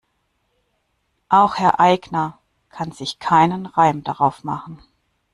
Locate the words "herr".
1.57-1.79